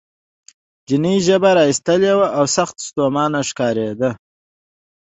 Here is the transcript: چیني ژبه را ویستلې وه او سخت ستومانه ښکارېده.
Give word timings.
چیني 0.85 1.15
ژبه 1.27 1.51
را 1.57 1.63
ویستلې 1.67 2.11
وه 2.17 2.27
او 2.37 2.45
سخت 2.55 2.75
ستومانه 2.87 3.39
ښکارېده. 3.49 4.09